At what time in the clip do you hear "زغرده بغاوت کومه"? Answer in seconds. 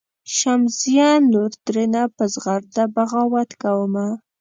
2.33-4.07